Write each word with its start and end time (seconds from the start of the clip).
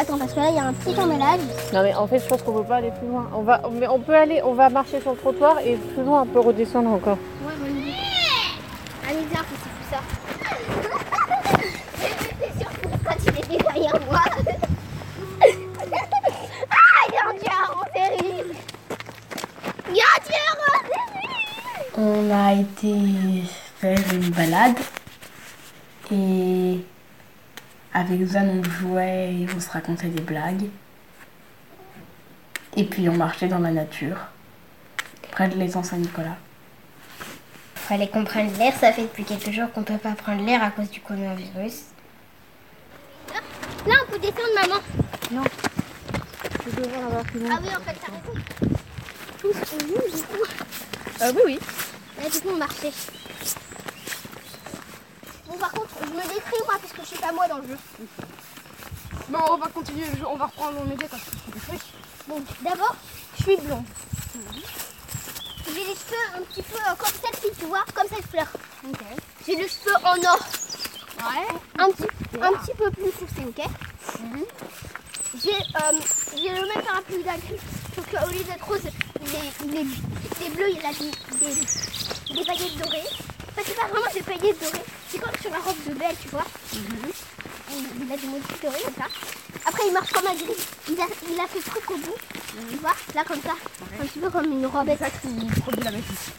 Attends, 0.00 0.16
parce 0.16 0.32
que 0.32 0.40
là, 0.40 0.48
il 0.48 0.56
y 0.56 0.58
a 0.58 0.64
un 0.64 0.72
petit 0.72 0.98
emballage. 0.98 1.40
Non 1.74 1.82
mais 1.82 1.94
en 1.94 2.06
fait 2.06 2.20
je 2.20 2.26
pense 2.26 2.40
qu'on 2.40 2.54
peut 2.54 2.64
pas 2.64 2.76
aller 2.76 2.90
plus 2.90 3.06
loin. 3.06 3.28
On 3.34 3.42
va, 3.42 3.60
mais 3.70 3.86
on 3.86 4.00
peut 4.00 4.14
aller, 4.14 4.40
on 4.42 4.54
va 4.54 4.70
marcher 4.70 4.98
sur 4.98 5.10
le 5.10 5.18
trottoir 5.18 5.58
et 5.58 5.76
plus 5.76 6.02
loin 6.02 6.22
on 6.22 6.26
peut 6.26 6.40
redescendre 6.40 6.88
encore. 6.88 7.18
Ouais, 7.44 7.52
bonne 7.60 7.76
idée. 7.76 7.92
Allez, 9.06 9.26
viens, 9.30 9.42
ci, 9.42 9.56
fais 9.60 9.94
ça. 9.94 10.00
J'étais 12.00 12.50
sûre 12.58 12.70
que 12.80 12.86
quand 13.04 13.14
il 13.26 13.28
était 13.40 13.62
derrière 13.62 14.00
moi. 14.10 14.22
ah, 15.42 17.02
il 17.08 17.12
y 17.12 17.18
a 17.18 17.28
un 17.28 17.34
diable 17.34 17.74
en 17.76 17.84
terrible. 17.92 18.54
Il 19.90 19.96
y 19.96 20.00
a 20.00 20.08
un 20.16 20.20
diable 20.24 20.64
en 20.66 20.80
terrible. 20.88 21.36
On 21.98 22.30
a 22.30 22.54
été 22.54 22.94
faire 23.76 24.14
une 24.14 24.30
balade 24.30 24.78
et 26.10 26.80
avec 28.00 28.24
Zan 28.26 28.48
on 28.48 28.62
jouait 28.62 29.34
et 29.34 29.46
on 29.54 29.60
se 29.60 29.68
racontait 29.68 30.08
des 30.08 30.22
blagues. 30.22 30.68
Et 32.76 32.84
puis 32.84 33.08
on 33.08 33.16
marchait 33.16 33.48
dans 33.48 33.58
la 33.58 33.70
nature, 33.70 34.16
près 35.32 35.48
de 35.48 35.56
l'étang 35.56 35.82
Saint-Nicolas. 35.82 36.36
Fallait 37.74 38.08
qu'on 38.08 38.24
prenne 38.24 38.52
l'air, 38.54 38.72
ça 38.74 38.92
fait 38.92 39.02
depuis 39.02 39.24
quelques 39.24 39.50
jours 39.50 39.70
qu'on 39.72 39.82
peut 39.82 39.98
pas 39.98 40.12
prendre 40.12 40.44
l'air 40.44 40.62
à 40.62 40.70
cause 40.70 40.88
du 40.90 41.00
coronavirus. 41.00 41.82
Là, 43.86 43.94
on 44.06 44.12
peut 44.12 44.18
descendre, 44.18 44.54
maman. 44.62 45.44
Je 46.66 46.76
devrais 46.76 46.98
en 46.98 47.06
avoir 47.06 47.22
plus 47.24 47.40
loin. 47.40 47.50
Ah 47.52 47.58
oui, 47.62 47.68
en 47.68 47.80
fait, 47.80 47.96
t'as 48.00 48.12
raison. 48.12 48.40
Tous, 49.38 49.56
on 49.72 49.86
bouge, 49.86 50.12
du 50.14 50.22
coup. 50.22 50.44
Euh, 51.22 51.32
oui 51.34 51.42
oui. 51.46 51.58
Là, 52.22 52.30
du 52.30 52.40
coup, 52.40 52.48
on 52.52 52.56
marchait. 52.56 52.92
Je 56.00 56.06
me 56.06 56.22
décris 56.22 56.60
ou 56.62 56.64
pas 56.66 56.78
Parce 56.78 56.92
que 56.92 57.02
je 57.02 57.06
suis 57.06 57.18
pas 57.18 57.32
moi 57.32 57.46
dans 57.48 57.58
le 57.58 57.68
jeu. 57.68 57.78
Bon, 59.28 59.38
on 59.50 59.56
va 59.58 59.68
continuer 59.68 60.06
le 60.12 60.16
jeu, 60.18 60.26
on 60.26 60.36
va 60.36 60.46
reprendre 60.46 60.84
mon 60.84 60.92
idée 60.92 61.06
quand 61.10 61.18
Bon, 62.28 62.42
d'abord, 62.62 62.96
je 63.38 63.42
suis 63.42 63.56
blonde. 63.56 63.84
J'ai 65.66 65.72
les 65.74 65.94
cheveux 65.94 66.36
un 66.36 66.42
petit 66.42 66.62
peu 66.62 66.76
euh, 66.76 66.94
comme 66.98 67.08
celle-ci, 67.22 67.58
tu 67.58 67.66
vois, 67.66 67.84
comme 67.94 68.08
cette 68.08 68.26
fleur. 68.26 68.46
J'ai 69.46 69.56
les 69.56 69.68
cheveux 69.68 69.94
en 70.04 70.16
or. 70.16 70.40
Ouais. 71.18 71.46
Un 71.78 71.90
petit, 71.90 72.08
un 72.40 72.52
petit 72.58 72.74
peu 72.74 72.90
plus 72.90 73.12
foncé, 73.12 73.46
ok? 73.46 73.66
J'ai 75.42 75.50
euh, 75.50 75.98
j'ai 76.36 76.48
le 76.48 76.66
même 76.66 76.84
parapluie 76.84 77.22
d'agri, 77.22 77.56
sauf 77.94 78.06
qu'au 78.10 78.30
lieu 78.32 78.42
d'être 78.42 78.66
rose, 78.66 78.80
il 78.82 79.76
est, 79.76 80.50
bleu, 80.50 80.70
il 80.70 80.84
a 80.84 80.92
des, 80.92 81.10
des, 81.38 82.34
des 82.34 82.44
paillettes 82.44 82.76
dorées. 82.78 83.29
Enfin, 83.50 83.62
c'est 83.66 83.76
pas 83.76 83.86
vraiment 83.88 84.12
des 84.12 84.22
paillettes 84.22 84.60
dorées, 84.60 84.84
c'est 85.08 85.18
comme 85.18 85.32
sur 85.40 85.50
la 85.50 85.58
robe 85.58 85.76
de 85.88 85.94
Belle, 85.94 86.16
tu 86.22 86.28
vois. 86.28 86.44
Il, 86.72 88.04
il 88.06 88.12
a 88.12 88.16
des 88.16 88.26
motifs 88.26 88.62
dorés 88.62 88.82
comme 88.84 88.94
ça. 88.94 89.08
Après, 89.66 89.82
il 89.86 89.92
marche 89.92 90.10
comme 90.10 90.26
un 90.26 90.34
gris. 90.34 90.56
Il 90.88 91.00
a, 91.00 91.06
il 91.30 91.40
a 91.40 91.46
fait 91.46 91.60
truc 91.70 91.90
au 91.90 91.96
bout, 91.96 92.16
tu 92.70 92.76
vois, 92.76 92.94
là 93.14 93.24
comme 93.26 93.40
ça. 93.42 93.54
Un 94.00 94.06
petit 94.06 94.18
peu 94.18 94.30
comme 94.30 94.44
une 94.52 94.66
robette. 94.66 94.98
C'est 95.00 95.04
ça 95.04 95.10
qui 95.10 95.60
produit 95.60 95.84
la 95.84 95.90
métis. 95.90 96.30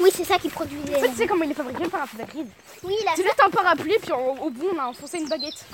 Oui, 0.00 0.10
c'est 0.14 0.24
ça 0.24 0.38
qui 0.38 0.48
produit 0.48 0.78
les... 0.86 0.94
En 0.94 1.00
fait, 1.00 1.08
tu 1.08 1.16
sais 1.16 1.26
comment 1.26 1.42
il 1.44 1.50
est 1.50 1.54
fabriqué 1.54 1.82
le 1.82 1.88
parapluie 1.90 2.18
d'Agrid 2.18 2.46
Oui, 2.84 2.94
il 3.00 3.08
a 3.08 3.12
C'est 3.16 3.24
juste 3.24 3.42
un 3.44 3.50
parapluie, 3.50 3.96
puis 4.00 4.12
au 4.12 4.50
bout, 4.50 4.68
on 4.74 4.78
a 4.78 4.84
enfoncé 4.86 5.18
une 5.18 5.28
baguette. 5.28 5.64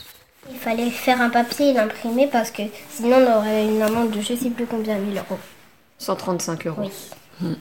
Il 0.50 0.58
fallait 0.58 0.90
faire 0.90 1.20
un 1.20 1.30
papier 1.30 1.70
et 1.70 1.72
l'imprimer 1.72 2.26
parce 2.26 2.50
que 2.50 2.62
sinon 2.90 3.16
on 3.16 3.38
aurait 3.38 3.64
une 3.66 3.80
amende 3.80 4.10
de 4.10 4.20
je 4.20 4.34
sais 4.34 4.50
plus 4.50 4.66
combien 4.66 4.96
mille 4.98 5.16
euros. 5.16 5.38
135 5.98 6.66
euros. 6.66 6.90
Oui. 7.40 7.56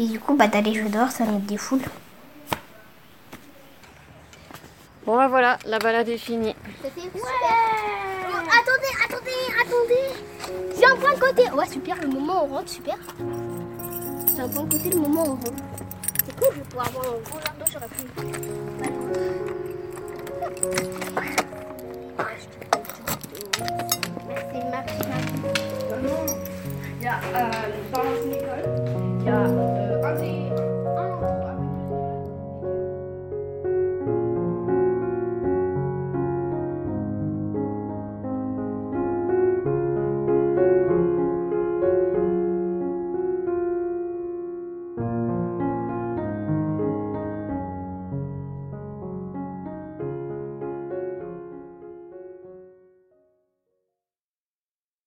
Et 0.00 0.06
du 0.06 0.18
coup, 0.18 0.34
bah, 0.34 0.48
d'aller 0.48 0.72
jouer 0.72 0.88
dehors, 0.88 1.10
ça 1.10 1.26
nous 1.26 1.40
défoule. 1.40 1.82
Bon 5.04 5.14
bah 5.14 5.28
voilà, 5.28 5.58
la 5.66 5.78
balade 5.78 6.08
est 6.08 6.16
finie. 6.16 6.56
C'était 6.82 7.02
super. 7.02 7.20
Oh, 7.22 8.34
attendez, 8.34 8.94
attendez, 9.04 9.44
attendez. 9.60 10.08
J'ai 10.78 10.86
un 10.86 10.96
point 10.96 11.12
de 11.12 11.20
côté. 11.20 11.50
Ouais, 11.50 11.66
super, 11.66 12.00
le 12.00 12.08
moment 12.08 12.44
où 12.44 12.46
on 12.46 12.48
rentre, 12.54 12.70
super. 12.70 12.96
J'ai 14.34 14.40
un 14.40 14.48
point 14.48 14.64
de 14.64 14.72
côté, 14.72 14.88
le 14.88 15.00
moment 15.00 15.22
où 15.22 15.26
on 15.26 15.34
rentre. 15.34 15.52
C'est 16.24 16.34
cool, 16.36 16.48
je 16.50 16.56
vais 16.60 16.64
pouvoir 16.64 16.86
avoir 16.86 17.04
un 17.04 17.20
gros 17.20 17.38
d'eau, 17.58 17.66
j'aurais 17.70 17.88
pu. 17.88 18.06
Merci, 22.16 22.48
merci, 24.70 24.96
merci. 25.08 25.34
Il 27.00 27.06
y 29.26 29.28
a 29.28 29.34
euh, 29.34 29.89
Rosie. 30.10 30.69